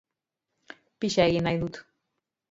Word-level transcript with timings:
Pixa 1.03 1.27
egin 1.33 1.45
nahi 1.49 1.59
dut. 1.65 1.77